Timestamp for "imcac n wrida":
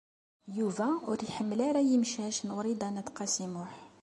1.95-2.89